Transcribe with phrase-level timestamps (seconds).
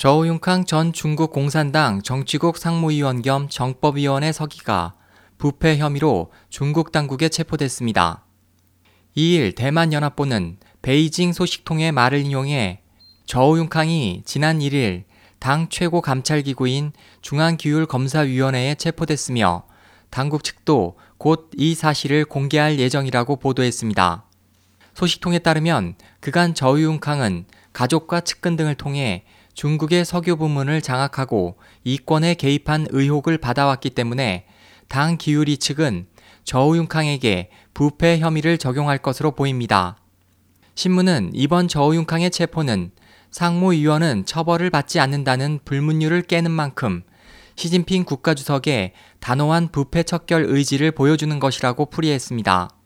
[0.00, 4.94] 저우융캉 전 중국 공산당 정치국 상무위원 겸 정법위원회 서기가
[5.36, 8.24] 부패 혐의로 중국 당국에 체포됐습니다.
[9.14, 12.80] 2일 대만연합보는 베이징 소식통의 말을 인용해
[13.26, 15.04] 저우융캉이 지난 1일
[15.38, 19.64] 당 최고 감찰기구인 중앙기율검사위원회에 체포됐으며
[20.08, 24.24] 당국 측도 곧 이 사실을 공개할 예정이라고 보도했습니다.
[24.94, 27.44] 소식통에 따르면 그간 저우융캉은
[27.74, 34.46] 가족과 측근 등을 통해 중국의 석유 부문을 장악하고 이권에 개입한 의혹을 받아왔기 때문에
[34.88, 36.06] 당 기율이 측은
[36.44, 39.96] 저우융캉에게 부패 혐의를 적용할 것으로 보입니다.
[40.74, 42.90] 신문은 이번 저우융캉의 체포는
[43.30, 47.02] 상무위원은 처벌을 받지 않는다는 불문율을 깨는 만큼
[47.56, 52.79] 시진핑 국가주석의 단호한 부패 척결 의지를 보여주는 것이라고 풀이했습니다.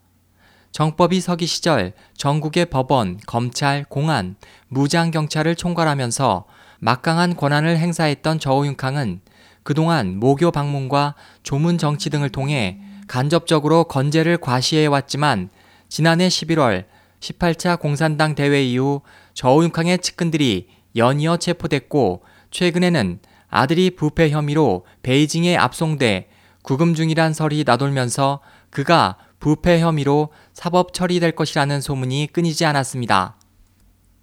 [0.75, 4.35] 정법이 서기 시절 전국의 법원, 검찰, 공안,
[4.67, 6.47] 무장경찰을 총괄하면서
[6.81, 9.21] 막강한 권한을 행사했던 저우융캉은
[9.63, 15.51] 그동안 모교 방문과 조문 정치 등을 통해 간접적으로 건재를 과시해왔지만
[15.89, 16.87] 지난해 11월
[17.21, 19.03] 18차 공산당 대회 이후
[19.35, 26.31] 저우융캉의 측근들이 연이어 체포됐고 최근에는 아들이 부패 혐의로 베이징에 압송돼
[26.65, 33.37] 구금 중이란 설이 나돌면서 그가 부패 혐의로 사법 처리될 것이라는 소문이 끊이지 않았습니다.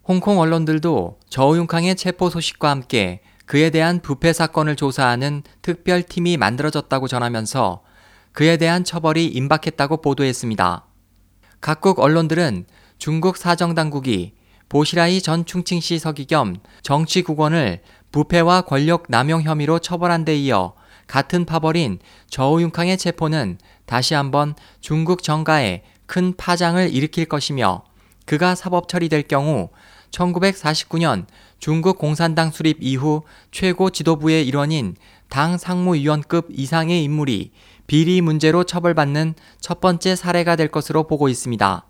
[0.04, 7.84] 홍콩 언론들도 저우융캉의 체포 소식과 함께 그에 대한 부패 사건을 조사하는 특별팀이 만들어졌다고 전하면서
[8.32, 10.86] 그에 대한 처벌이 임박했다고 보도했습니다.
[11.62, 12.66] 각국 언론들은
[12.98, 14.34] 중국 사정당국이
[14.68, 20.74] 보시라이 전 충칭시 서기 겸 정치국원을 부패와 권력 남용 혐의로 처벌한 데 이어
[21.12, 27.84] 같은 파벌인 저우융캉의 체포는 다시 한번 중국 정가에 큰 파장을 일으킬 것이며
[28.26, 29.72] 그가 사법 처리될 경우
[30.12, 31.26] 1949년
[31.60, 34.96] 중국 공산당 수립 이후 최고 지도부의 일원인
[35.28, 37.52] 당 상무위원급 이상의 인물이
[37.88, 41.86] 비리 문제로 처벌받는 첫 번째 사례가 될 것으로 보고 있습니다.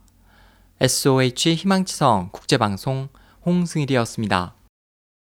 [0.79, 3.09] SOH 희망지성 국제방송
[3.45, 4.55] 홍승일이었습니다.